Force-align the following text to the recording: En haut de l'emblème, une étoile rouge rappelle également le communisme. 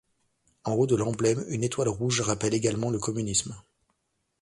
En 0.63 0.71
haut 0.73 0.87
de 0.87 0.95
l'emblème, 0.95 1.45
une 1.49 1.63
étoile 1.63 1.87
rouge 1.89 2.21
rappelle 2.21 2.55
également 2.55 2.89
le 2.89 2.97
communisme. 2.97 3.55